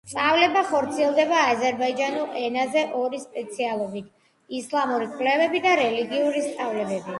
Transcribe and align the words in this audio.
სწავლება 0.09 0.61
ხორციელდება 0.69 1.41
აზერბაიჯანულ 1.49 2.39
ენაზე 2.45 2.83
ორი 3.01 3.21
სპეციალობით: 3.27 4.09
ისლამური 4.63 5.13
კვლევები 5.15 5.65
და 5.69 5.79
რელიგიური 5.85 6.47
სწავლებები. 6.51 7.09